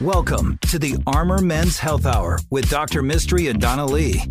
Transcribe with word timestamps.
Welcome 0.00 0.58
to 0.68 0.78
the 0.78 0.96
Armor 1.06 1.38
Men's 1.42 1.78
Health 1.78 2.06
Hour 2.06 2.38
with 2.50 2.70
Dr. 2.70 3.02
Mistry 3.02 3.50
and 3.50 3.60
Donna 3.60 3.84
Lee. 3.84 4.22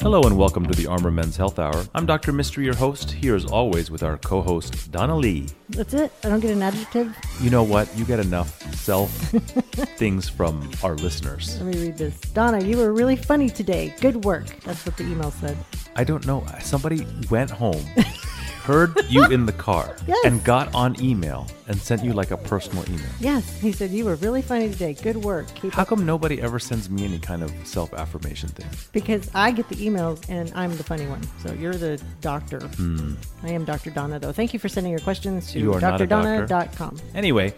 Hello 0.00 0.22
and 0.22 0.38
welcome 0.38 0.64
to 0.66 0.74
the 0.74 0.86
Armor 0.86 1.10
Men's 1.10 1.36
Health 1.36 1.58
Hour. 1.58 1.84
I'm 1.94 2.06
Dr. 2.06 2.32
Mistry, 2.32 2.64
your 2.64 2.76
host, 2.76 3.10
here 3.10 3.34
as 3.34 3.44
always 3.44 3.90
with 3.90 4.02
our 4.04 4.16
co 4.18 4.40
host, 4.40 4.92
Donna 4.92 5.16
Lee. 5.16 5.46
That's 5.70 5.92
it. 5.92 6.12
I 6.22 6.28
don't 6.28 6.38
get 6.40 6.52
an 6.52 6.62
adjective. 6.62 7.16
You 7.40 7.50
know 7.50 7.64
what? 7.64 7.94
You 7.96 8.04
get 8.04 8.20
enough 8.20 8.62
self 8.74 9.10
things 9.98 10.28
from 10.28 10.70
our 10.84 10.94
listeners. 10.94 11.60
Let 11.60 11.74
me 11.74 11.82
read 11.82 11.98
this. 11.98 12.18
Donna, 12.20 12.62
you 12.62 12.76
were 12.76 12.92
really 12.92 13.16
funny 13.16 13.48
today. 13.50 13.92
Good 14.00 14.24
work. 14.24 14.46
That's 14.64 14.86
what 14.86 14.96
the 14.96 15.04
email 15.04 15.32
said. 15.32 15.56
I 15.96 16.04
don't 16.04 16.24
know. 16.26 16.46
Somebody 16.60 17.04
went 17.28 17.50
home, 17.50 17.84
heard 18.62 18.94
you 19.08 19.24
in 19.26 19.46
the 19.46 19.52
car, 19.52 19.96
Yes. 20.06 20.18
and 20.24 20.42
got 20.44 20.72
on 20.74 21.00
email 21.02 21.48
and 21.68 21.78
sent 21.78 22.02
you 22.02 22.12
like 22.12 22.30
a 22.30 22.36
personal 22.36 22.84
email. 22.88 23.06
Yes, 23.20 23.58
he 23.60 23.72
said 23.72 23.90
you 23.90 24.04
were 24.06 24.16
really 24.16 24.42
funny 24.42 24.68
today. 24.70 24.94
Good 24.94 25.16
work. 25.16 25.46
Keep 25.54 25.74
How 25.74 25.82
up. 25.82 25.88
come 25.88 26.04
nobody 26.04 26.40
ever 26.40 26.58
sends 26.58 26.90
me 26.90 27.04
any 27.04 27.18
kind 27.18 27.42
of 27.42 27.52
self 27.64 27.92
affirmation 27.94 28.48
thing? 28.48 28.66
Because 28.92 29.30
I 29.34 29.50
get 29.50 29.68
the 29.68 29.76
emails 29.76 30.24
and 30.28 30.52
I'm 30.54 30.76
the 30.76 30.84
funny 30.84 31.06
one. 31.06 31.20
So 31.44 31.52
you're 31.52 31.74
the 31.74 32.02
doctor. 32.20 32.60
Hmm. 32.60 33.14
I 33.42 33.50
am 33.50 33.64
Dr. 33.64 33.90
Donna, 33.90 34.18
though. 34.18 34.32
Thank 34.32 34.52
you 34.52 34.58
for 34.58 34.68
sending 34.68 34.90
your 34.90 35.00
questions 35.00 35.52
to. 35.52 35.60
You 35.60 35.74
are 35.74 35.80
not 35.80 36.00
a 36.00 36.06
doctor. 36.06 36.46
drdonna.com. 36.46 36.98
Anyway, 37.14 37.54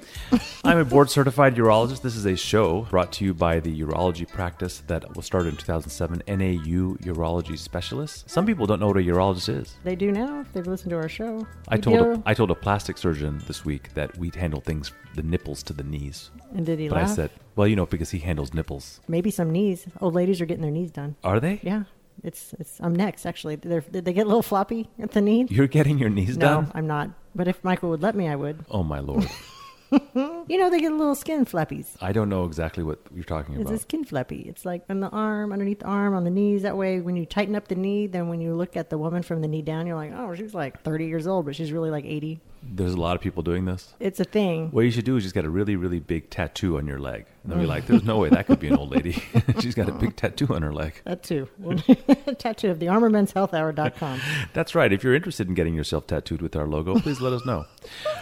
I'm 0.64 0.78
a 0.78 0.84
board 0.84 1.08
certified 1.10 1.54
urologist. 1.56 2.02
This 2.02 2.16
is 2.16 2.26
a 2.26 2.36
show 2.36 2.82
brought 2.90 3.12
to 3.14 3.24
you 3.24 3.32
by 3.32 3.60
the 3.60 3.80
urology 3.80 4.28
practice 4.28 4.82
that 4.88 5.16
was 5.16 5.24
started 5.24 5.50
in 5.50 5.56
2007, 5.56 6.22
NAU 6.28 6.96
Urology 6.96 7.58
Specialists. 7.58 8.24
Some 8.26 8.44
people 8.44 8.66
don't 8.66 8.80
know 8.80 8.88
what 8.88 8.96
a 8.96 9.00
urologist 9.00 9.48
is. 9.60 9.76
They 9.84 9.96
do 9.96 10.10
now 10.12 10.40
if 10.40 10.52
they've 10.52 10.66
listened 10.66 10.90
to 10.90 10.96
our 10.96 11.08
show. 11.08 11.46
I 11.68 11.76
told 11.78 12.00
a? 12.00 12.22
I 12.26 12.34
told 12.34 12.50
a 12.50 12.54
plastic 12.54 12.98
surgeon 12.98 13.40
this 13.46 13.64
week 13.64 13.92
that 13.94 13.99
we'd 14.18 14.34
handle 14.34 14.60
things 14.60 14.92
the 15.14 15.22
nipples 15.22 15.62
to 15.64 15.72
the 15.72 15.82
knees. 15.82 16.30
and 16.54 16.64
did 16.66 16.78
he 16.78 16.88
But 16.88 16.96
laugh? 16.98 17.10
I 17.10 17.14
said, 17.14 17.30
well, 17.56 17.66
you 17.66 17.76
know, 17.76 17.86
because 17.86 18.10
he 18.10 18.18
handles 18.18 18.54
nipples. 18.54 19.00
Maybe 19.08 19.30
some 19.30 19.50
knees. 19.50 19.86
Old 20.00 20.14
ladies 20.14 20.40
are 20.40 20.46
getting 20.46 20.62
their 20.62 20.70
knees 20.70 20.90
done. 20.90 21.16
Are 21.24 21.40
they? 21.40 21.60
Yeah. 21.62 21.84
It's 22.22 22.54
it's. 22.58 22.78
I'm 22.80 22.94
next. 22.94 23.24
Actually, 23.24 23.56
They're, 23.56 23.80
did 23.80 24.04
they 24.04 24.12
get 24.12 24.26
a 24.26 24.28
little 24.28 24.42
floppy 24.42 24.90
at 24.98 25.12
the 25.12 25.20
knee? 25.22 25.46
You're 25.48 25.66
getting 25.66 25.98
your 25.98 26.10
knees 26.10 26.36
no, 26.36 26.46
done? 26.46 26.64
No, 26.64 26.70
I'm 26.74 26.86
not. 26.86 27.10
But 27.34 27.48
if 27.48 27.64
Michael 27.64 27.88
would 27.90 28.02
let 28.02 28.14
me, 28.14 28.28
I 28.28 28.36
would. 28.36 28.64
Oh 28.70 28.82
my 28.82 29.00
lord. 29.00 29.26
You 30.14 30.58
know, 30.58 30.68
they 30.70 30.80
get 30.80 30.92
a 30.92 30.96
little 30.96 31.14
skin 31.14 31.44
flappies. 31.44 31.96
I 32.00 32.12
don't 32.12 32.28
know 32.28 32.44
exactly 32.44 32.82
what 32.82 32.98
you're 33.14 33.24
talking 33.24 33.54
It's 33.54 33.62
about. 33.62 33.74
It's 33.74 33.82
a 33.82 33.86
skin 33.86 34.04
flappy. 34.04 34.44
It's 34.48 34.64
like 34.64 34.82
on 34.88 35.00
the 35.00 35.08
arm, 35.08 35.52
underneath 35.52 35.80
the 35.80 35.86
arm, 35.86 36.14
on 36.14 36.24
the 36.24 36.30
knees. 36.30 36.62
That 36.62 36.76
way, 36.76 37.00
when 37.00 37.16
you 37.16 37.24
tighten 37.24 37.54
up 37.54 37.68
the 37.68 37.76
knee, 37.76 38.06
then 38.08 38.28
when 38.28 38.40
you 38.40 38.54
look 38.54 38.76
at 38.76 38.90
the 38.90 38.98
woman 38.98 39.22
from 39.22 39.42
the 39.42 39.48
knee 39.48 39.62
down, 39.62 39.86
you're 39.86 39.96
like, 39.96 40.12
oh, 40.12 40.34
she's 40.34 40.54
like 40.54 40.82
30 40.82 41.06
years 41.06 41.26
old, 41.26 41.46
but 41.46 41.54
she's 41.54 41.70
really 41.72 41.90
like 41.90 42.04
80. 42.04 42.40
There's 42.62 42.92
a 42.92 43.00
lot 43.00 43.16
of 43.16 43.22
people 43.22 43.42
doing 43.42 43.64
this. 43.64 43.94
It's 44.00 44.20
a 44.20 44.24
thing. 44.24 44.70
What 44.70 44.82
you 44.82 44.90
should 44.90 45.04
do 45.04 45.16
is 45.16 45.22
just 45.22 45.34
get 45.34 45.44
a 45.44 45.50
really, 45.50 45.76
really 45.76 45.98
big 45.98 46.30
tattoo 46.30 46.76
on 46.76 46.86
your 46.86 46.98
leg. 46.98 47.24
And 47.42 47.52
they'll 47.52 47.58
be 47.60 47.66
like, 47.66 47.86
there's 47.88 48.04
no 48.04 48.18
way 48.18 48.28
that 48.28 48.46
could 48.46 48.60
be 48.60 48.68
an 48.68 48.76
old 48.76 48.90
lady. 48.90 49.12
She's 49.60 49.74
got 49.74 49.88
a 49.88 49.92
big 49.92 50.14
tattoo 50.16 50.54
on 50.54 50.62
her 50.62 50.72
leg. 50.72 51.00
That 51.04 51.22
too. 51.22 51.48
Tattoo 52.38 52.70
of 52.70 52.78
the 52.78 52.86
armormenshealthhour.com. 52.86 54.20
That's 54.52 54.74
right. 54.74 54.92
If 54.92 55.02
you're 55.02 55.14
interested 55.14 55.48
in 55.48 55.54
getting 55.54 55.74
yourself 55.74 56.06
tattooed 56.06 56.42
with 56.42 56.54
our 56.54 56.66
logo, 56.66 56.98
please 57.00 57.20
let 57.20 57.32
us 57.32 57.44
know. 57.46 57.64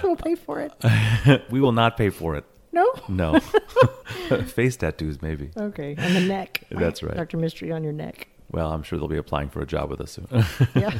We'll 0.03 0.17
pay 0.17 0.35
for 0.37 0.61
it. 0.61 1.43
we 1.51 1.61
will 1.61 1.73
not 1.73 1.97
pay 1.97 2.11
for 2.11 2.37
it. 2.37 2.45
No? 2.73 2.93
No. 3.09 3.41
Face 4.47 4.77
tattoos, 4.77 5.21
maybe. 5.21 5.51
Okay. 5.57 5.97
On 5.99 6.15
the 6.15 6.21
neck. 6.21 6.63
That's 6.71 7.03
right. 7.03 7.17
Dr. 7.17 7.39
Mistry 7.39 7.75
on 7.75 7.83
your 7.83 7.93
neck. 7.93 8.29
Well, 8.51 8.73
I'm 8.73 8.83
sure 8.83 8.99
they'll 8.99 9.09
be 9.09 9.19
applying 9.19 9.49
for 9.51 9.61
a 9.61 9.67
job 9.67 9.91
with 9.91 10.01
us 10.01 10.13
soon. 10.13 10.29
Yeah. 10.75 10.97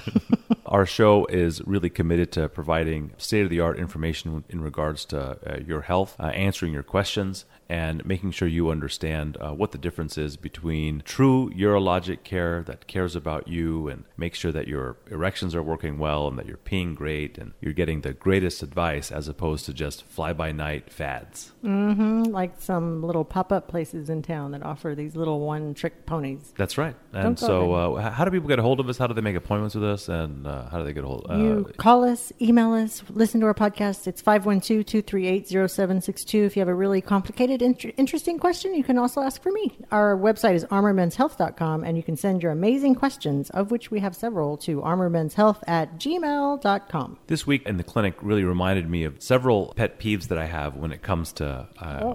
Our 0.69 0.85
show 0.85 1.25
is 1.27 1.67
really 1.67 1.89
committed 1.89 2.31
to 2.33 2.49
providing 2.49 3.13
state 3.17 3.43
of 3.43 3.49
the 3.49 3.61
art 3.61 3.79
information 3.79 4.45
in 4.51 4.61
regards 4.61 5.07
to 5.07 5.39
uh, 5.47 5.61
your 5.67 5.81
health, 5.81 6.15
uh, 6.21 6.27
answering 6.27 6.75
your 6.75 6.83
questions, 6.83 7.47
and 7.69 8.05
making 8.07 8.31
sure 8.31 8.49
you 8.49 8.71
understand 8.71 9.37
uh, 9.41 9.53
what 9.53 9.73
the 9.73 9.79
difference 9.79 10.17
is 10.17 10.37
between 10.37 11.03
true 11.05 11.51
urologic 11.51 12.23
care 12.25 12.63
that 12.63 12.87
cares 12.87 13.15
about 13.15 13.47
you 13.49 13.89
and 13.89 14.05
makes 14.17 14.39
sure 14.39 14.53
that 14.53 14.67
your 14.67 14.97
erections 15.11 15.55
are 15.55 15.63
working 15.63 15.99
well 15.99 16.27
and 16.29 16.39
that 16.39 16.47
you're 16.47 16.57
peeing 16.57 16.95
great 16.95 17.37
and 17.37 17.53
you're 17.61 17.73
getting 17.75 18.01
the 18.01 18.13
greatest 18.13 18.63
advice 18.63 19.11
as 19.13 19.29
opposed 19.29 19.67
to 19.67 19.75
just 19.75 20.03
fly 20.05 20.33
by 20.33 20.51
night 20.53 20.91
fads. 20.91 21.53
like 21.63 22.61
some 22.61 23.03
little 23.03 23.25
pop 23.25 23.53
up 23.53 23.69
places 23.69 24.09
in 24.09 24.23
town 24.23 24.53
that 24.53 24.63
offer 24.63 24.95
these 24.95 25.15
little 25.15 25.41
one 25.41 25.75
trick 25.75 26.07
ponies. 26.07 26.53
That's 26.57 26.79
right. 26.79 26.97
And 27.13 27.39
so, 27.39 27.75
uh, 27.75 28.11
how 28.11 28.25
do 28.25 28.31
people 28.31 28.49
get 28.49 28.59
a 28.59 28.63
hold 28.63 28.81
of 28.81 28.89
us? 28.89 28.97
How 28.99 29.07
do 29.07 29.15
they 29.15 29.21
make 29.21 29.37
appointments 29.37 29.75
with 29.75 29.85
us? 29.85 30.09
And 30.09 30.47
uh, 30.47 30.69
how 30.71 30.79
do 30.79 30.85
they 30.85 30.93
get 30.93 31.05
a 31.05 31.07
hold? 31.07 31.27
Uh, 31.29 31.37
You 31.37 31.71
call 31.77 32.05
us, 32.05 32.33
email 32.41 32.73
us, 32.73 33.03
listen 33.11 33.41
to 33.41 33.47
our 33.47 33.55
podcast. 33.55 34.07
It's 34.07 34.21
512 34.23 34.87
238 34.87 35.49
0762. 35.49 36.45
If 36.45 36.57
you 36.57 36.61
have 36.61 36.69
a 36.69 36.75
really 36.75 37.01
complicated, 37.01 37.58
inter- 37.63 37.93
interesting 37.97 38.39
question, 38.39 38.75
you 38.75 38.85
can 38.85 38.99
also 38.99 39.21
ask 39.21 39.43
for 39.43 39.53
me. 39.53 39.77
Our 39.91 40.17
website 40.17 40.55
is 40.55 40.65
armormenshealth.com, 40.67 41.85
and 41.85 41.97
you 41.97 42.03
can 42.03 42.17
send 42.17 42.43
your 42.43 42.53
amazing 42.53 42.95
questions, 42.95 43.51
of 43.51 43.71
which 43.71 43.91
we 43.91 44.01
have 44.01 44.15
several, 44.15 44.57
to 44.59 44.81
armormenshealth 44.81 45.63
at 45.67 45.99
gmail.com. 45.99 47.19
This 47.27 47.47
week 47.47 47.67
in 47.67 47.77
the 47.77 47.85
clinic 47.85 48.15
really 48.23 48.45
reminded 48.45 48.89
me 48.89 49.05
of 49.05 49.23
several 49.23 49.73
pet 49.77 49.99
peeves 49.99 50.29
that 50.29 50.39
I 50.39 50.47
have 50.47 50.77
when 50.77 50.93
it 50.93 51.03
comes 51.03 51.33
to 51.35 51.69
uh, 51.79 52.15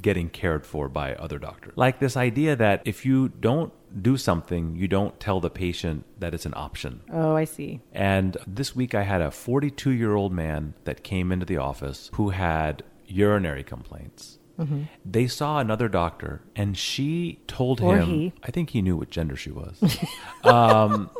getting 0.00 0.28
cared 0.30 0.66
for 0.66 0.88
by 0.88 1.14
other 1.14 1.38
doctors. 1.38 1.74
Like 1.76 1.98
this 1.98 2.16
idea 2.16 2.56
that 2.56 2.82
if 2.84 3.04
you 3.04 3.28
don't 3.28 3.72
do 4.02 4.16
something, 4.16 4.76
you 4.76 4.88
don't 4.88 5.18
tell 5.20 5.40
the 5.40 5.50
patient 5.50 6.04
that 6.18 6.34
it's 6.34 6.46
an 6.46 6.54
option. 6.56 7.00
Oh, 7.12 7.36
I 7.36 7.44
see. 7.44 7.80
And 7.92 8.36
this 8.46 8.74
week 8.74 8.94
I 8.94 9.02
had 9.02 9.20
a 9.20 9.30
42 9.30 9.90
year 9.90 10.14
old 10.14 10.32
man 10.32 10.74
that 10.84 11.04
came 11.04 11.30
into 11.30 11.46
the 11.46 11.58
office 11.58 12.10
who 12.14 12.30
had 12.30 12.82
urinary 13.06 13.62
complaints. 13.62 14.38
Mm-hmm. 14.58 14.82
They 15.04 15.26
saw 15.26 15.58
another 15.58 15.88
doctor 15.88 16.42
and 16.54 16.76
she 16.76 17.40
told 17.46 17.80
Or 17.80 17.96
him, 17.98 18.06
he. 18.06 18.32
I 18.42 18.50
think 18.50 18.70
he 18.70 18.82
knew 18.82 18.96
what 18.96 19.10
gender 19.10 19.36
she 19.36 19.50
was. 19.50 19.80
um, 20.44 21.10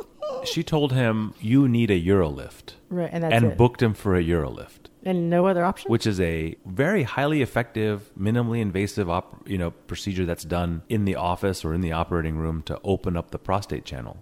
she 0.43 0.63
told 0.63 0.93
him, 0.93 1.33
You 1.39 1.67
need 1.67 1.91
a 1.91 2.01
Urolift. 2.01 2.73
Right, 2.89 3.09
and 3.11 3.23
that's 3.23 3.33
and 3.33 3.45
it. 3.53 3.57
booked 3.57 3.81
him 3.81 3.93
for 3.93 4.15
a 4.15 4.23
Urolift 4.23 4.89
And 5.03 5.29
no 5.29 5.47
other 5.47 5.65
option? 5.65 5.91
which 5.91 6.05
is 6.07 6.19
a 6.21 6.55
very 6.65 7.03
highly 7.03 7.41
effective, 7.41 8.11
minimally 8.17 8.61
invasive, 8.61 9.09
op, 9.09 9.47
you 9.49 9.57
know, 9.57 9.71
procedure 9.71 10.25
that's 10.25 10.43
done 10.45 10.83
in 10.87 11.03
the 11.05 11.15
office 11.15 11.65
or 11.65 11.73
in 11.73 11.81
the 11.81 11.91
operating 11.91 12.37
room 12.37 12.61
to 12.63 12.79
open 12.83 13.17
up 13.17 13.31
the 13.31 13.39
prostate 13.39 13.85
channel. 13.85 14.17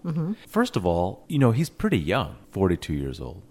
First 0.47 0.75
of 0.75 0.85
all, 0.85 1.25
you 1.28 1.38
know, 1.40 1.52
he's 1.52 1.69
pretty 1.69 2.00
young, 2.00 2.38
42 2.52 2.94
years 2.94 3.19
old. 3.19 3.44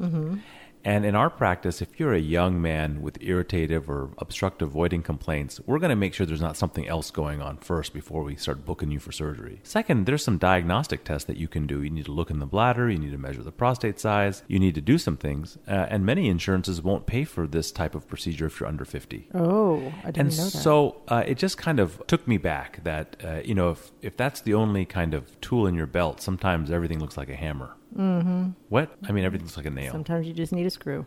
And 0.84 1.04
in 1.04 1.14
our 1.14 1.30
practice, 1.30 1.80
if 1.80 2.00
you're 2.00 2.12
a 2.12 2.18
young 2.18 2.60
man 2.60 3.02
with 3.02 3.22
irritative 3.22 3.88
or 3.88 4.10
obstructive 4.18 4.70
voiding 4.70 5.02
complaints, 5.02 5.60
we're 5.64 5.78
going 5.78 5.90
to 5.90 5.96
make 5.96 6.12
sure 6.12 6.26
there's 6.26 6.40
not 6.40 6.56
something 6.56 6.88
else 6.88 7.10
going 7.12 7.40
on 7.40 7.58
first 7.58 7.92
before 7.94 8.24
we 8.24 8.34
start 8.34 8.64
booking 8.64 8.90
you 8.90 8.98
for 8.98 9.12
surgery. 9.12 9.60
Second, 9.62 10.06
there's 10.06 10.24
some 10.24 10.38
diagnostic 10.38 11.04
tests 11.04 11.26
that 11.26 11.36
you 11.36 11.46
can 11.46 11.66
do. 11.68 11.82
You 11.82 11.90
need 11.90 12.06
to 12.06 12.12
look 12.12 12.30
in 12.30 12.40
the 12.40 12.46
bladder, 12.46 12.90
you 12.90 12.98
need 12.98 13.12
to 13.12 13.18
measure 13.18 13.42
the 13.44 13.52
prostate 13.52 14.00
size, 14.00 14.42
you 14.48 14.58
need 14.58 14.74
to 14.74 14.80
do 14.80 14.98
some 14.98 15.16
things. 15.16 15.56
Uh, 15.68 15.86
and 15.88 16.04
many 16.04 16.28
insurances 16.28 16.82
won't 16.82 17.06
pay 17.06 17.22
for 17.24 17.46
this 17.46 17.70
type 17.70 17.94
of 17.94 18.08
procedure 18.08 18.46
if 18.46 18.58
you're 18.58 18.68
under 18.68 18.84
50. 18.84 19.28
oh, 19.34 19.92
I 20.02 20.10
didn't 20.10 20.18
And 20.18 20.36
know 20.36 20.44
that. 20.44 20.50
so 20.50 21.02
uh, 21.06 21.22
it 21.26 21.38
just 21.38 21.58
kind 21.58 21.78
of 21.78 22.04
took 22.08 22.26
me 22.26 22.38
back 22.38 22.82
that, 22.82 23.16
uh, 23.24 23.40
you 23.44 23.54
know, 23.54 23.70
if, 23.70 23.92
if 24.02 24.16
that's 24.16 24.40
the 24.40 24.54
only 24.54 24.84
kind 24.84 25.14
of 25.14 25.40
tool 25.40 25.66
in 25.68 25.74
your 25.76 25.86
belt, 25.86 26.20
sometimes 26.20 26.70
everything 26.72 26.98
looks 26.98 27.16
like 27.16 27.28
a 27.28 27.36
hammer. 27.36 27.76
Mm-hmm. 27.96 28.50
What? 28.68 28.96
I 29.08 29.12
mean, 29.12 29.24
everything's 29.24 29.56
like 29.56 29.66
a 29.66 29.70
nail. 29.70 29.92
Sometimes 29.92 30.26
you 30.26 30.32
just 30.32 30.52
need 30.52 30.66
a 30.66 30.70
screw. 30.70 31.06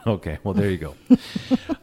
Okay, 0.06 0.38
well, 0.42 0.54
there 0.54 0.70
you 0.70 0.78
go. 0.78 0.94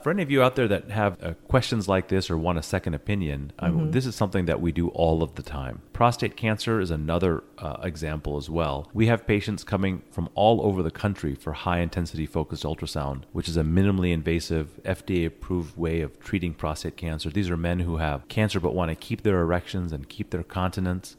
For 0.03 0.09
any 0.11 0.23
of 0.23 0.29
you 0.31 0.41
out 0.43 0.55
there 0.55 0.67
that 0.67 0.89
have 0.91 1.21
uh, 1.23 1.33
questions 1.47 1.87
like 1.87 2.07
this 2.07 2.29
or 2.29 2.37
want 2.37 2.57
a 2.57 2.63
second 2.63 2.93
opinion, 2.93 3.51
I- 3.59 3.69
this 3.91 4.05
is 4.05 4.15
something 4.15 4.45
that 4.45 4.61
we 4.61 4.71
do 4.71 4.89
all 4.89 5.21
of 5.23 5.35
the 5.35 5.43
time. 5.43 5.81
Prostate 5.93 6.35
cancer 6.35 6.79
is 6.79 6.91
another 6.91 7.43
uh, 7.57 7.78
example 7.84 8.37
as 8.37 8.49
well. 8.49 8.90
We 8.93 9.07
have 9.07 9.25
patients 9.28 9.63
coming 9.63 10.01
from 10.11 10.29
all 10.35 10.61
over 10.66 10.81
the 10.84 10.91
country 10.91 11.35
for 11.35 11.53
high 11.53 11.79
intensity 11.79 12.25
focused 12.25 12.63
ultrasound, 12.63 13.23
which 13.31 13.47
is 13.47 13.57
a 13.57 13.63
minimally 13.63 14.11
invasive, 14.11 14.69
FDA 14.84 15.25
approved 15.25 15.78
way 15.78 16.01
of 16.01 16.19
treating 16.19 16.53
prostate 16.53 16.97
cancer. 16.97 17.29
These 17.29 17.49
are 17.49 17.57
men 17.57 17.79
who 17.79 17.97
have 17.97 18.28
cancer 18.28 18.59
but 18.59 18.73
want 18.73 18.90
to 18.90 18.95
keep 18.95 19.22
their 19.23 19.40
erections 19.41 19.91
and 19.93 20.07
keep 20.09 20.29
their 20.31 20.43
continence. 20.43 21.16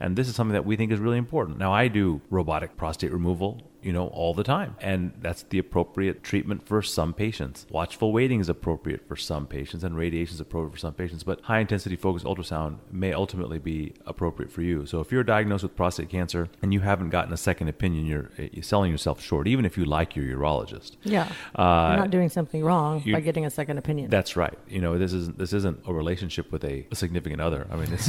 And 0.00 0.16
this 0.16 0.28
is 0.28 0.34
something 0.34 0.54
that 0.54 0.64
we 0.66 0.76
think 0.76 0.92
is 0.92 0.98
really 1.00 1.18
important. 1.18 1.58
Now, 1.58 1.72
I 1.72 1.88
do 1.88 2.20
robotic 2.30 2.76
prostate 2.76 3.12
removal 3.12 3.62
you 3.82 3.92
know, 3.92 4.08
all 4.08 4.34
the 4.34 4.44
time. 4.44 4.76
And 4.80 5.12
that's 5.20 5.42
the 5.44 5.58
appropriate 5.58 6.22
treatment 6.22 6.66
for 6.66 6.82
some 6.82 7.14
patients. 7.14 7.66
Watchful 7.70 8.12
waiting 8.12 8.40
is 8.40 8.48
appropriate 8.48 9.06
for 9.08 9.16
some 9.16 9.46
patients, 9.46 9.84
and 9.84 9.96
radiation 9.96 10.34
is 10.34 10.40
appropriate 10.40 10.72
for 10.72 10.78
some 10.78 10.94
patients. 10.94 11.22
But 11.22 11.40
high 11.42 11.60
intensity 11.60 11.96
focused 11.96 12.24
ultrasound 12.24 12.78
may 12.90 13.12
ultimately 13.12 13.58
be 13.58 13.94
appropriate 14.06 14.50
for 14.52 14.62
you. 14.62 14.86
So 14.86 15.00
if 15.00 15.10
you're 15.12 15.24
diagnosed 15.24 15.62
with 15.62 15.76
prostate 15.76 16.08
cancer 16.08 16.48
and 16.62 16.72
you 16.72 16.80
haven't 16.80 17.10
gotten 17.10 17.32
a 17.32 17.36
second 17.36 17.68
opinion, 17.68 18.06
you're, 18.06 18.30
you're 18.52 18.62
selling 18.62 18.90
yourself 18.90 19.20
short, 19.22 19.46
even 19.48 19.64
if 19.64 19.76
you 19.78 19.84
like 19.84 20.16
your 20.16 20.24
urologist. 20.38 20.96
Yeah. 21.02 21.30
Uh, 21.54 21.88
You're 21.92 22.00
not 22.00 22.10
doing 22.10 22.28
something 22.28 22.62
wrong 22.64 23.02
you- 23.04 23.14
by 23.14 23.20
getting 23.20 23.44
a 23.46 23.50
second 23.50 23.78
opinion. 23.78 24.10
That's 24.10 24.36
right. 24.36 24.58
You 24.68 24.80
know, 24.80 24.98
this 24.98 25.12
isn't 25.12 25.38
this 25.38 25.52
isn't 25.52 25.80
a 25.86 25.92
relationship 25.92 26.50
with 26.52 26.64
a, 26.64 26.86
a 26.90 26.94
significant 26.96 27.40
other. 27.40 27.66
I 27.70 27.76
mean, 27.76 27.90
this, 27.90 28.08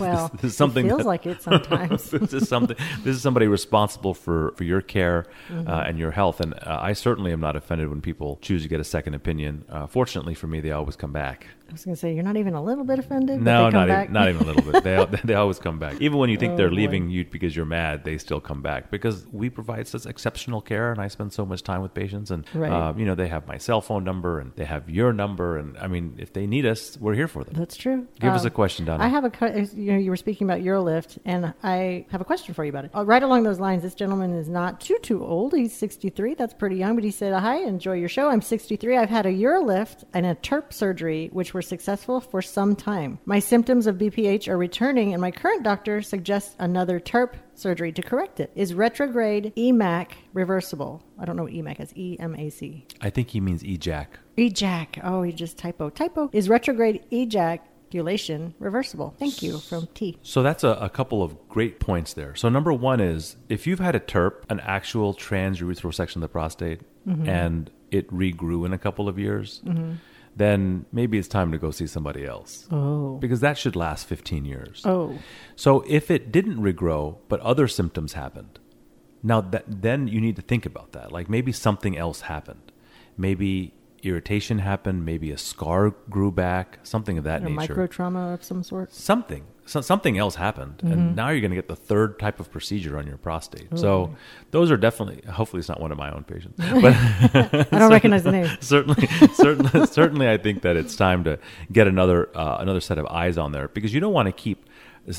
well, 0.00 0.26
is, 0.26 0.30
this 0.40 0.50
is 0.52 0.56
something 0.56 0.86
it 0.86 0.88
feels 0.88 0.98
that- 1.02 1.06
like 1.06 1.26
it 1.26 1.42
sometimes. 1.42 2.10
this 2.10 2.32
is 2.32 2.48
something. 2.48 2.76
This 3.04 3.16
is 3.16 3.22
somebody 3.22 3.46
responsible 3.46 4.14
for 4.14 4.52
for 4.56 4.64
your 4.64 4.80
care 4.80 5.09
Mm-hmm. 5.48 5.68
uh, 5.68 5.82
and 5.88 5.98
your 5.98 6.12
health. 6.12 6.40
And 6.40 6.54
uh, 6.54 6.78
I 6.80 6.92
certainly 6.94 7.32
am 7.32 7.40
not 7.40 7.56
offended 7.56 7.88
when 7.88 8.00
people 8.00 8.38
choose 8.40 8.62
to 8.62 8.68
get 8.68 8.80
a 8.80 8.84
second 8.84 9.14
opinion. 9.14 9.64
Uh, 9.68 9.86
fortunately 9.86 10.34
for 10.34 10.46
me, 10.46 10.60
they 10.60 10.72
always 10.72 10.96
come 10.96 11.12
back. 11.12 11.46
I 11.70 11.72
was 11.72 11.84
going 11.84 11.94
to 11.94 12.00
say, 12.00 12.12
you're 12.14 12.24
not 12.24 12.36
even 12.36 12.54
a 12.54 12.62
little 12.62 12.84
bit 12.84 12.98
offended? 12.98 13.40
No, 13.40 13.66
they 13.66 13.70
come 13.70 13.80
not 13.80 13.88
back? 13.88 14.04
even, 14.04 14.12
not 14.12 14.28
even 14.28 14.42
a 14.42 14.44
little 14.52 14.72
bit. 14.72 14.82
They 14.84 15.06
they 15.24 15.34
always 15.34 15.58
come 15.58 15.78
back. 15.78 16.00
Even 16.00 16.18
when 16.18 16.28
you 16.28 16.36
think 16.36 16.54
Oh, 16.54 16.56
they're 16.56 16.68
boy. 16.68 16.74
leaving 16.76 17.10
you 17.10 17.24
because 17.24 17.54
you're 17.54 17.64
mad, 17.64 18.04
they 18.04 18.18
still 18.18 18.40
come 18.40 18.60
back 18.60 18.90
because 18.90 19.24
we 19.32 19.48
provide 19.50 19.86
such 19.86 20.04
exceptional 20.06 20.60
care, 20.60 20.90
and 20.90 21.00
I 21.00 21.08
spend 21.08 21.32
so 21.32 21.46
much 21.46 21.62
time 21.62 21.80
with 21.82 21.94
patients. 21.94 22.30
And 22.30 22.44
Right. 22.54 22.70
uh, 22.72 22.92
you 22.96 23.04
know, 23.06 23.14
they 23.14 23.28
have 23.28 23.46
my 23.46 23.56
cell 23.58 23.80
phone 23.80 24.02
number 24.04 24.40
and 24.40 24.52
they 24.56 24.64
have 24.64 24.90
your 24.90 25.12
number, 25.12 25.56
and 25.58 25.78
I 25.78 25.86
mean, 25.86 26.16
if 26.18 26.32
they 26.32 26.46
need 26.46 26.66
us, 26.66 26.98
we're 27.00 27.14
here 27.14 27.28
for 27.28 27.44
them. 27.44 27.54
That's 27.56 27.76
true. 27.76 28.06
Give 28.18 28.32
us 28.32 28.44
Uh, 28.44 28.48
a 28.48 28.50
question, 28.50 28.84
Donna. 28.86 29.04
I 29.04 29.08
have 29.08 29.24
a, 29.24 29.30
que- 29.30 29.68
you 29.76 29.92
know, 29.92 29.98
you 29.98 30.10
were 30.10 30.16
speaking 30.16 30.48
about 30.50 30.60
Urolift, 30.62 31.18
and 31.24 31.54
I 31.62 32.06
have 32.10 32.20
a 32.20 32.24
question 32.24 32.52
for 32.54 32.64
you 32.64 32.70
about 32.70 32.84
it. 32.86 32.90
Uh, 32.94 33.04
right 33.04 33.22
along 33.22 33.44
those 33.44 33.60
lines, 33.60 33.82
this 33.82 33.94
gentleman 33.94 34.32
is 34.34 34.48
not 34.48 34.80
too, 34.80 34.98
too 35.02 35.24
old. 35.24 35.54
He's 35.54 35.72
63. 35.72 36.34
That's 36.34 36.54
pretty 36.54 36.76
young, 36.76 36.94
but 36.96 37.04
he 37.04 37.10
said, 37.10 37.32
Hi, 37.32 37.58
enjoy 37.58 37.94
your 37.94 38.08
show. 38.08 38.28
I'm 38.28 38.42
63. 38.42 38.96
I've 38.96 39.08
had 39.10 39.26
a 39.26 39.30
Urolift 39.32 40.04
and 40.12 40.26
a 40.26 40.34
TURP 40.34 40.72
surgery, 40.72 41.28
which 41.32 41.54
were 41.54 41.59
successful 41.62 42.20
for 42.20 42.42
some 42.42 42.76
time. 42.76 43.18
My 43.24 43.38
symptoms 43.38 43.86
of 43.86 43.96
BPH 43.96 44.48
are 44.48 44.56
returning, 44.56 45.12
and 45.12 45.20
my 45.20 45.30
current 45.30 45.62
doctor 45.62 46.02
suggests 46.02 46.54
another 46.58 47.00
TURP 47.00 47.36
surgery 47.54 47.92
to 47.92 48.02
correct 48.02 48.40
it. 48.40 48.50
Is 48.54 48.74
retrograde 48.74 49.52
EMAC 49.56 50.12
reversible? 50.32 51.02
I 51.18 51.24
don't 51.24 51.36
know 51.36 51.44
what 51.44 51.52
EMAC 51.52 51.80
is. 51.80 51.96
E 51.96 52.16
M 52.18 52.34
A 52.34 52.50
C. 52.50 52.86
I 53.00 53.10
think 53.10 53.30
he 53.30 53.40
means 53.40 53.62
ejac. 53.62 54.06
Ejac. 54.36 55.00
Oh, 55.02 55.22
he 55.22 55.32
just 55.32 55.58
typo. 55.58 55.90
Typo. 55.90 56.30
Is 56.32 56.48
retrograde 56.48 57.04
ejaculation 57.12 58.54
reversible? 58.58 59.14
Thank 59.18 59.42
you 59.42 59.58
from 59.58 59.88
T. 59.94 60.18
So 60.22 60.42
that's 60.42 60.64
a, 60.64 60.70
a 60.70 60.88
couple 60.88 61.22
of 61.22 61.48
great 61.48 61.80
points 61.80 62.14
there. 62.14 62.34
So 62.34 62.48
number 62.48 62.72
one 62.72 63.00
is 63.00 63.36
if 63.48 63.66
you've 63.66 63.80
had 63.80 63.94
a 63.94 64.00
TURP, 64.00 64.44
an 64.48 64.60
actual 64.60 65.14
transurethral 65.14 65.92
section 65.92 66.22
of 66.22 66.28
the 66.28 66.32
prostate, 66.32 66.80
mm-hmm. 67.06 67.28
and 67.28 67.70
it 67.90 68.08
regrew 68.10 68.64
in 68.64 68.72
a 68.72 68.78
couple 68.78 69.08
of 69.08 69.18
years, 69.18 69.60
mm-hmm. 69.64 69.94
Then 70.36 70.86
maybe 70.92 71.18
it's 71.18 71.28
time 71.28 71.52
to 71.52 71.58
go 71.58 71.70
see 71.70 71.86
somebody 71.86 72.24
else. 72.24 72.66
Oh. 72.70 73.16
Because 73.18 73.40
that 73.40 73.58
should 73.58 73.76
last 73.76 74.06
15 74.06 74.44
years. 74.44 74.82
Oh. 74.84 75.18
So 75.56 75.84
if 75.86 76.10
it 76.10 76.32
didn't 76.32 76.58
regrow, 76.58 77.16
but 77.28 77.40
other 77.40 77.68
symptoms 77.68 78.14
happened, 78.14 78.58
now 79.22 79.40
that 79.40 79.64
then 79.66 80.08
you 80.08 80.20
need 80.20 80.36
to 80.36 80.42
think 80.42 80.64
about 80.64 80.92
that. 80.92 81.12
Like 81.12 81.28
maybe 81.28 81.52
something 81.52 81.96
else 81.96 82.22
happened. 82.22 82.72
Maybe 83.16 83.74
irritation 84.02 84.60
happened. 84.60 85.04
Maybe 85.04 85.30
a 85.30 85.38
scar 85.38 85.90
grew 86.08 86.30
back. 86.30 86.78
Something 86.82 87.18
of 87.18 87.24
that 87.24 87.42
A 87.42 87.44
nature 87.44 87.54
micro 87.54 87.86
trauma 87.86 88.32
of 88.32 88.42
some 88.42 88.62
sort. 88.62 88.92
something 88.92 89.44
so, 89.70 89.80
something 89.80 90.18
else 90.18 90.34
happened 90.34 90.78
Mm-hmm. 90.78 90.92
and 90.92 91.16
now 91.16 91.28
you're 91.30 91.40
going 91.40 91.50
to 91.52 91.56
get 91.56 91.68
the 91.68 91.76
third 91.76 92.18
type 92.18 92.40
of 92.40 92.50
procedure 92.50 92.98
on 92.98 93.06
your 93.06 93.16
prostate. 93.16 93.68
Oh, 93.72 93.76
so 93.76 94.16
those 94.50 94.70
are 94.70 94.76
definitely 94.76 95.22
hopefully 95.30 95.60
it's 95.60 95.68
not 95.68 95.80
one 95.80 95.92
of 95.92 95.98
my 95.98 96.10
own 96.10 96.24
patients. 96.24 96.56
But 96.84 96.94
I 97.72 97.78
don't 97.78 97.90
recognize 97.90 98.22
the 98.24 98.32
name. 98.38 98.48
certainly 98.60 99.06
certainly 99.34 99.86
certainly 99.98 100.28
i 100.28 100.36
think 100.36 100.62
that 100.62 100.76
it's 100.76 100.96
time 100.96 101.24
to 101.24 101.38
get 101.72 101.86
another 101.86 102.28
uh, 102.36 102.56
another 102.60 102.80
set 102.80 102.98
of 102.98 103.06
eyes 103.06 103.36
on 103.38 103.52
there 103.52 103.68
because 103.68 103.92
you 103.94 104.00
don't 104.00 104.12
want 104.12 104.26
to 104.26 104.32
keep 104.32 104.58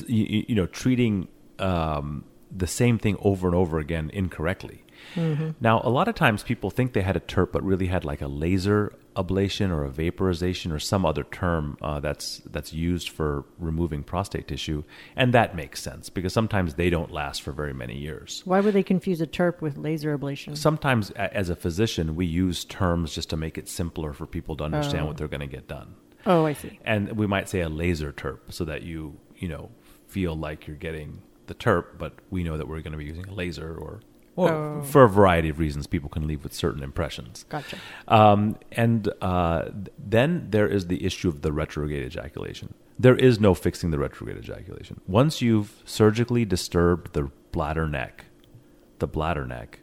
you, 0.08 0.46
you 0.50 0.56
know 0.56 0.66
treating 0.68 1.28
um, 1.60 2.24
the 2.56 2.68
same 2.68 2.98
thing 2.98 3.16
over 3.22 3.48
and 3.48 3.56
over 3.56 3.80
again 3.80 4.10
incorrectly. 4.14 4.84
Now 5.60 5.82
a 5.84 5.90
lot 5.90 6.08
of 6.08 6.16
times 6.16 6.44
people 6.44 6.70
think 6.70 6.94
they 6.94 7.02
had 7.02 7.16
a 7.16 7.20
TURP 7.20 7.52
but 7.52 7.64
really 7.64 7.88
had 7.88 8.06
like 8.06 8.22
a 8.22 8.28
laser 8.28 8.94
ablation 9.16 9.70
or 9.72 9.84
a 9.84 9.90
vaporization 9.90 10.72
or 10.72 10.80
some 10.80 11.06
other 11.06 11.24
term 11.24 11.78
uh, 11.82 12.00
that's 12.00 12.42
that's 12.50 12.72
used 12.74 13.10
for 13.10 13.44
removing 13.60 14.04
prostate 14.04 14.48
tissue 14.48 14.84
and 15.16 15.34
that 15.34 15.56
makes 15.56 15.82
sense 15.82 16.10
because 16.10 16.32
sometimes 16.32 16.76
they 16.76 16.90
don't 16.90 17.12
last 17.12 17.42
for 17.42 17.52
very 17.52 17.74
many 17.74 17.98
years 17.98 18.42
Why 18.46 18.60
would 18.62 18.74
they 18.74 18.84
confuse 18.84 19.20
a 19.20 19.28
TURP 19.28 19.62
with 19.62 19.78
laser 19.78 20.18
ablation? 20.18 20.56
sometimes 20.58 21.12
as 21.12 21.50
a 21.50 21.56
physician 21.56 22.16
we 22.16 22.26
use 22.26 22.64
terms 22.66 23.14
just 23.14 23.30
to 23.32 23.38
make 23.38 23.58
it 23.58 23.68
simpler 23.68 24.14
for 24.14 24.26
people 24.26 24.56
to 24.58 24.64
understand 24.64 25.08
what 25.08 25.18
they're 25.18 25.28
going 25.28 25.42
to 25.42 25.48
get 25.48 25.68
done 25.68 25.96
Oh, 26.26 26.46
I 26.46 26.54
see. 26.54 26.80
and 26.86 27.14
we 27.18 27.28
might 27.28 27.50
say 27.50 27.62
a 27.62 27.70
laser 27.70 28.12
TURP 28.12 28.40
so 28.54 28.64
that 28.66 28.84
you 28.84 29.18
you 29.36 29.48
know 29.48 29.72
feel 30.08 30.36
like 30.36 30.68
you're 30.68 30.76
getting 30.78 31.22
the 31.48 31.54
TURP 31.54 31.98
but 31.98 32.14
we 32.30 32.44
know 32.44 32.58
that 32.58 32.68
we're 32.68 32.82
going 32.82 32.92
to 32.94 32.98
be 32.98 33.06
using 33.06 33.28
a 33.28 33.34
laser 33.34 33.76
or 33.76 34.00
or 34.50 34.80
Oh. 34.80 34.82
for 34.84 35.04
a 35.04 35.10
variety 35.10 35.50
of 35.50 35.60
reasons 35.60 35.88
people 35.88 36.10
can 36.10 36.28
leave 36.28 36.44
with 36.44 36.54
certain 36.54 36.84
impressions 36.84 37.46
Gotcha. 37.50 37.78
um, 38.08 38.58
and 38.72 39.12
uh, 39.22 39.66
then 39.98 40.48
there 40.50 40.68
is 40.68 40.88
the 40.88 41.04
issue 41.06 41.28
of 41.30 41.42
the 41.42 41.52
retrograde 41.52 42.04
ejaculation. 42.06 42.74
There 43.00 43.16
is 43.16 43.40
no 43.40 43.54
fixing 43.54 43.90
the 43.92 43.98
retrograde 44.00 44.38
ejaculation. 44.38 45.02
Once 45.08 45.42
you've 45.42 45.82
surgically 45.86 46.46
disturbed 46.46 47.14
the 47.14 47.32
bladder 47.52 47.88
neck, 47.88 48.26
the 49.00 49.08
bladder 49.08 49.46
neck, 49.46 49.80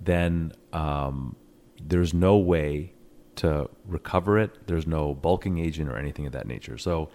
then 0.00 0.52
um, 0.72 1.36
there's 1.82 2.14
no 2.14 2.36
way 2.38 2.92
to 3.36 3.68
recover 3.86 4.38
it. 4.38 4.66
There's 4.66 4.86
no 4.86 5.12
bulking 5.14 5.58
agent 5.58 5.90
or 5.90 5.96
anything 5.98 6.24
of 6.26 6.32
that 6.32 6.46
nature. 6.46 6.78
So, 6.78 7.10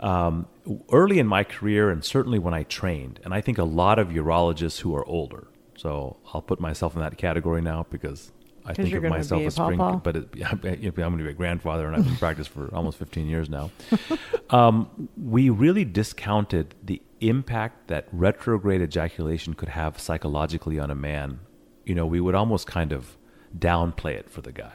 um, 0.00 0.46
early 0.90 1.18
in 1.20 1.26
my 1.28 1.44
career, 1.44 1.88
and 1.90 2.04
certainly 2.04 2.38
when 2.40 2.54
I 2.54 2.64
trained, 2.64 3.20
and 3.24 3.32
I 3.32 3.40
think 3.40 3.58
a 3.58 3.64
lot 3.64 3.98
of 4.00 4.08
urologists 4.08 4.80
who 4.80 4.96
are 4.96 5.04
older, 5.06 5.46
so 5.82 6.16
I'll 6.32 6.42
put 6.42 6.60
myself 6.60 6.94
in 6.94 7.00
that 7.00 7.18
category 7.18 7.60
now 7.60 7.84
because 7.90 8.30
I 8.64 8.72
think 8.72 8.94
of 8.94 9.02
myself 9.02 9.42
as 9.42 9.56
spring, 9.56 9.78
pawpaw? 9.78 9.98
but 9.98 10.14
it, 10.14 10.28
I'm 10.46 10.58
going 10.60 10.92
to 10.92 11.24
be 11.24 11.28
a 11.28 11.32
grandfather, 11.32 11.88
and 11.88 11.96
I've 11.96 12.04
been 12.04 12.16
practiced 12.26 12.50
for 12.50 12.72
almost 12.72 12.98
15 12.98 13.26
years 13.26 13.50
now. 13.50 13.72
um, 14.50 15.08
we 15.20 15.50
really 15.50 15.84
discounted 15.84 16.76
the 16.84 17.02
impact 17.20 17.88
that 17.88 18.06
retrograde 18.12 18.80
ejaculation 18.80 19.54
could 19.54 19.70
have 19.70 19.98
psychologically 19.98 20.78
on 20.78 20.88
a 20.88 20.94
man. 20.94 21.40
You 21.84 21.96
know, 21.96 22.06
we 22.06 22.20
would 22.20 22.36
almost 22.36 22.68
kind 22.68 22.92
of 22.92 23.16
downplay 23.58 24.12
it 24.12 24.30
for 24.30 24.40
the 24.40 24.52
guy. 24.52 24.74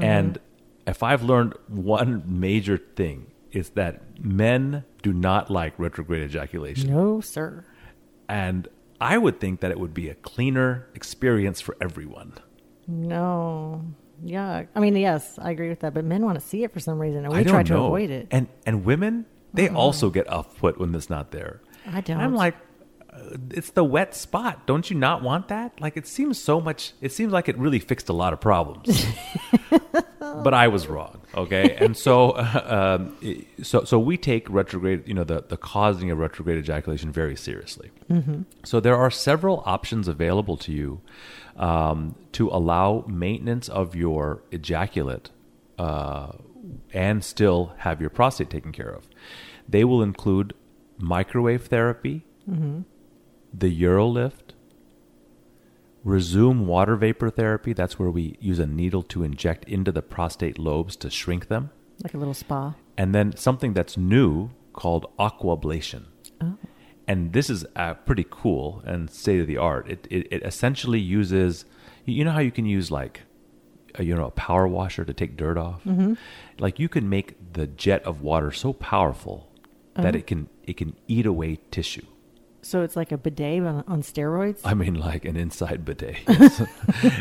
And 0.00 0.38
if 0.86 1.02
I've 1.02 1.22
learned 1.22 1.54
one 1.66 2.22
major 2.26 2.78
thing, 2.78 3.30
it's 3.52 3.70
that 3.70 4.24
men 4.24 4.84
do 5.02 5.12
not 5.12 5.50
like 5.50 5.78
retrograde 5.78 6.22
ejaculation. 6.22 6.90
No, 6.90 7.20
sir. 7.20 7.64
And 8.26 8.68
I 9.00 9.18
would 9.18 9.40
think 9.40 9.60
that 9.60 9.70
it 9.70 9.78
would 9.78 9.94
be 9.94 10.08
a 10.08 10.14
cleaner 10.14 10.88
experience 10.94 11.60
for 11.60 11.76
everyone. 11.80 12.34
No. 12.86 13.84
Yeah. 14.22 14.64
I 14.74 14.80
mean, 14.80 14.96
yes, 14.96 15.38
I 15.40 15.50
agree 15.50 15.68
with 15.68 15.80
that. 15.80 15.94
But 15.94 16.04
men 16.04 16.24
want 16.24 16.40
to 16.40 16.44
see 16.44 16.64
it 16.64 16.72
for 16.72 16.80
some 16.80 16.98
reason, 16.98 17.24
and 17.24 17.34
we 17.34 17.44
try 17.44 17.62
to 17.62 17.72
know. 17.72 17.86
avoid 17.86 18.10
it. 18.10 18.28
And 18.30 18.48
and 18.66 18.84
women, 18.84 19.26
they 19.54 19.68
also 19.68 20.10
get 20.10 20.28
off 20.28 20.56
put 20.58 20.78
when 20.78 20.94
it's 20.94 21.10
not 21.10 21.30
there. 21.30 21.62
I 21.86 22.00
don't. 22.00 22.16
And 22.16 22.22
I'm 22.22 22.34
like, 22.34 22.56
uh, 23.12 23.36
it's 23.50 23.70
the 23.70 23.84
wet 23.84 24.14
spot. 24.14 24.66
Don't 24.66 24.90
you 24.90 24.96
not 24.96 25.22
want 25.22 25.48
that? 25.48 25.80
Like 25.80 25.96
it 25.96 26.06
seems 26.06 26.38
so 26.38 26.60
much. 26.60 26.92
It 27.00 27.12
seems 27.12 27.32
like 27.32 27.48
it 27.48 27.56
really 27.56 27.78
fixed 27.78 28.08
a 28.08 28.12
lot 28.12 28.32
of 28.32 28.40
problems. 28.40 29.06
but 30.42 30.54
I 30.54 30.68
was 30.68 30.86
wrong. 30.86 31.20
Okay, 31.34 31.76
and 31.80 31.96
so 31.96 32.30
uh, 32.32 32.98
um, 33.00 33.16
so 33.62 33.84
so 33.84 33.98
we 33.98 34.16
take 34.16 34.48
retrograde, 34.48 35.06
you 35.06 35.14
know, 35.14 35.24
the 35.24 35.44
the 35.46 35.56
causing 35.56 36.10
of 36.10 36.18
retrograde 36.18 36.58
ejaculation 36.58 37.10
very 37.12 37.36
seriously. 37.36 37.90
So 38.64 38.80
there 38.80 38.96
are 38.96 39.10
several 39.10 39.62
options 39.66 40.08
available 40.08 40.56
to 40.58 40.72
you 40.72 41.00
um, 41.56 42.14
to 42.32 42.48
allow 42.48 43.04
maintenance 43.08 43.68
of 43.68 43.94
your 43.94 44.42
ejaculate 44.50 45.30
uh, 45.78 46.32
and 46.92 47.24
still 47.24 47.72
have 47.78 48.00
your 48.00 48.10
prostate 48.10 48.50
taken 48.50 48.72
care 48.72 48.90
of. 48.90 49.08
They 49.68 49.84
will 49.84 50.02
include 50.02 50.54
microwave 50.98 51.66
therapy, 51.66 52.24
the 53.52 53.82
Urolift, 53.82 54.47
Rezum 56.08 56.64
water 56.64 56.96
vapor 56.96 57.30
therapy. 57.30 57.72
That's 57.74 57.98
where 57.98 58.10
we 58.10 58.36
use 58.40 58.58
a 58.58 58.66
needle 58.66 59.02
to 59.12 59.22
inject 59.22 59.64
into 59.68 59.92
the 59.92 60.02
prostate 60.02 60.58
lobes 60.58 60.96
to 60.96 61.10
shrink 61.10 61.48
them. 61.48 61.70
like 62.02 62.14
a 62.14 62.18
little 62.18 62.34
spa. 62.34 62.74
And 62.96 63.14
then 63.14 63.36
something 63.36 63.72
that's 63.74 63.96
new 63.96 64.50
called 64.72 65.06
aquablation. 65.18 66.04
And 67.06 67.32
this 67.32 67.48
is 67.48 67.64
uh, 67.74 67.94
pretty 67.94 68.26
cool 68.28 68.82
and 68.84 69.10
state 69.10 69.40
of 69.40 69.46
the 69.46 69.56
art. 69.56 69.88
It, 69.88 70.06
it, 70.10 70.28
it 70.30 70.42
essentially 70.44 71.00
uses, 71.00 71.64
you 72.04 72.22
know 72.24 72.32
how 72.32 72.40
you 72.40 72.50
can 72.50 72.66
use 72.66 72.90
like, 72.90 73.22
a, 73.94 74.04
you 74.04 74.14
know, 74.14 74.26
a 74.26 74.30
power 74.30 74.68
washer 74.68 75.04
to 75.06 75.14
take 75.14 75.36
dirt 75.36 75.56
off. 75.56 75.82
Mm-hmm. 75.84 76.14
Like 76.58 76.78
you 76.78 76.88
can 76.88 77.08
make 77.08 77.54
the 77.54 77.66
jet 77.66 78.02
of 78.04 78.20
water 78.20 78.52
so 78.52 78.72
powerful 78.74 79.50
that 79.94 80.14
it 80.14 80.26
can 80.26 80.48
it 80.62 80.76
can 80.76 80.94
eat 81.08 81.26
away 81.26 81.58
tissue. 81.72 82.06
So 82.62 82.82
it's 82.82 82.96
like 82.96 83.12
a 83.12 83.16
bidet 83.18 83.62
on, 83.62 83.84
on 83.86 84.02
steroids. 84.02 84.60
I 84.64 84.74
mean, 84.74 84.94
like 84.94 85.24
an 85.24 85.36
inside 85.36 85.84
bidet. 85.84 86.16
Yes. 86.28 86.62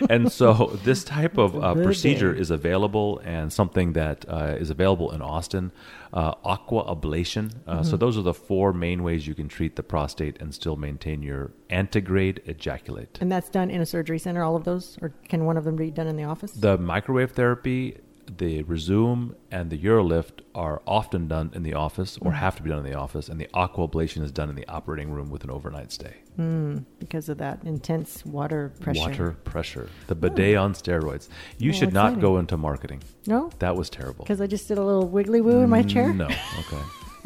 and 0.09 0.31
so 0.31 0.77
this 0.83 1.03
type 1.03 1.37
of 1.37 1.55
uh, 1.55 1.73
procedure 1.75 2.33
is 2.33 2.49
available 2.51 3.19
and 3.23 3.51
something 3.53 3.93
that 3.93 4.25
uh, 4.27 4.55
is 4.59 4.69
available 4.69 5.11
in 5.11 5.21
Austin. 5.21 5.71
Uh, 6.13 6.33
aqua 6.43 6.83
ablation. 6.95 7.51
Uh, 7.67 7.83
So 7.83 7.97
those 7.97 8.17
are 8.17 8.21
the 8.23 8.33
four 8.33 8.73
main 8.73 9.03
ways 9.03 9.27
you 9.27 9.35
can 9.35 9.47
treat 9.47 9.75
the 9.75 9.83
prostate 9.83 10.41
and 10.41 10.53
still 10.53 10.75
maintain 10.75 11.21
your 11.21 11.51
antegrade 11.69 12.41
ejaculate. 12.45 13.17
and 13.21 13.31
that's 13.31 13.49
done 13.49 13.69
in 13.69 13.81
a 13.81 13.85
surgery 13.85 14.19
center. 14.19 14.41
All 14.43 14.55
of 14.55 14.63
those, 14.63 14.97
or 15.01 15.13
can 15.29 15.45
one 15.45 15.57
of 15.57 15.63
them 15.65 15.75
be 15.75 15.91
done 15.91 16.07
in 16.07 16.15
the 16.15 16.23
office? 16.23 16.51
The 16.51 16.77
microwave 16.77 17.31
therapy, 17.31 17.97
the 18.37 18.63
Rezum, 18.63 19.35
and 19.51 19.69
the 19.69 19.77
Urolift 19.77 20.41
are 20.53 20.81
often 20.85 21.27
done 21.27 21.51
in 21.53 21.63
the 21.63 21.73
office 21.73 22.17
or 22.21 22.31
mm. 22.31 22.35
have 22.35 22.55
to 22.57 22.63
be 22.63 22.69
done 22.69 22.79
in 22.79 22.85
the 22.85 22.93
office, 22.97 23.29
and 23.29 23.39
the 23.39 23.47
aqua 23.53 23.87
ablation 23.87 24.23
is 24.23 24.31
done 24.31 24.49
in 24.49 24.55
the 24.55 24.67
operating 24.67 25.11
room 25.11 25.29
with 25.29 25.43
an 25.43 25.49
overnight 25.49 25.91
stay. 25.91 26.15
Mm, 26.37 26.85
because 26.99 27.29
of 27.29 27.37
that 27.39 27.63
intense 27.63 28.25
water 28.25 28.71
pressure. 28.79 28.99
Water 29.01 29.31
pressure. 29.43 29.89
The 30.07 30.15
bidet 30.15 30.55
on 30.57 30.73
steroids. 30.73 31.29
You 31.57 31.71
Oh, 31.71 31.73
should 31.73 31.93
not 31.93 32.07
exciting. 32.07 32.21
go 32.21 32.37
into 32.37 32.57
marketing. 32.57 33.01
No, 33.25 33.49
That 33.59 33.75
was 33.75 33.89
terrible. 33.89 34.25
because 34.25 34.41
I 34.41 34.47
just 34.47 34.67
did 34.67 34.77
a 34.77 34.83
little 34.83 35.07
wiggly 35.07 35.41
woo 35.41 35.61
in 35.61 35.69
my 35.69 35.83
mm, 35.83 35.89
chair. 35.89 36.13
No. 36.13 36.25
Okay. 36.25 36.81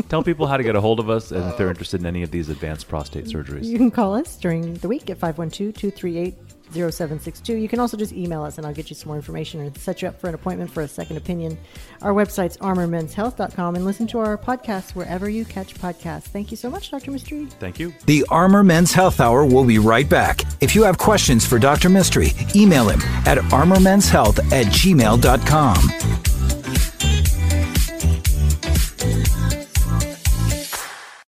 Tell 0.09 0.23
people 0.23 0.47
how 0.47 0.57
to 0.57 0.63
get 0.63 0.75
a 0.75 0.81
hold 0.81 0.99
of 0.99 1.09
us 1.09 1.31
and 1.31 1.43
if 1.49 1.57
they're 1.57 1.69
interested 1.75 1.99
in 1.99 2.05
any 2.07 2.23
of 2.23 2.31
these 2.31 2.49
advanced 2.49 2.87
prostate 2.87 3.25
surgeries. 3.25 3.65
You 3.65 3.77
can 3.77 3.91
call 3.91 4.15
us 4.15 4.35
during 4.37 4.75
the 4.75 4.87
week 4.87 5.09
at 5.09 5.17
512 5.17 5.73
238 5.75 6.35
0762. 6.73 7.55
You 7.55 7.67
can 7.67 7.79
also 7.79 7.97
just 7.97 8.13
email 8.13 8.43
us 8.43 8.57
and 8.57 8.65
I'll 8.65 8.73
get 8.73 8.89
you 8.89 8.95
some 8.95 9.07
more 9.09 9.17
information 9.17 9.61
and 9.61 9.77
set 9.77 10.01
you 10.01 10.07
up 10.07 10.19
for 10.19 10.27
an 10.27 10.35
appointment 10.35 10.71
for 10.71 10.81
a 10.81 10.87
second 10.87 11.17
opinion. 11.17 11.57
Our 12.01 12.13
website's 12.13 12.57
armormenshealth.com 12.57 13.75
and 13.75 13.85
listen 13.85 14.07
to 14.07 14.19
our 14.19 14.37
podcasts 14.37 14.95
wherever 14.95 15.29
you 15.29 15.45
catch 15.45 15.75
podcasts. 15.75 16.23
Thank 16.23 16.51
you 16.51 16.57
so 16.57 16.69
much, 16.69 16.91
Dr. 16.91 17.11
Mistry. 17.11 17.49
Thank 17.53 17.79
you. 17.79 17.93
The 18.05 18.25
Armor 18.29 18.63
Men's 18.63 18.91
Health 18.93 19.19
Hour 19.19 19.45
will 19.45 19.65
be 19.65 19.79
right 19.79 20.07
back. 20.07 20.43
If 20.61 20.75
you 20.75 20.83
have 20.83 20.97
questions 20.97 21.45
for 21.45 21.59
Dr. 21.59 21.89
Mistry, 21.89 22.55
email 22.55 22.89
him 22.89 23.01
at 23.25 23.37
armormenshealth 23.37 24.39
at 24.51 24.67
gmail.com. 24.67 26.30